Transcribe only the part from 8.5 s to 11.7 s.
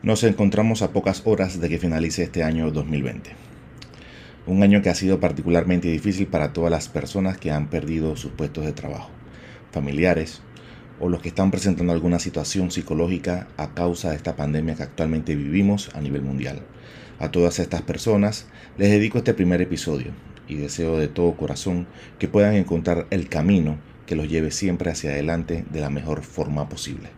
de trabajo, familiares o los que están